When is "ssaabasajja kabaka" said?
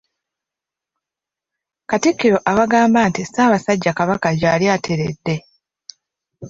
3.25-4.29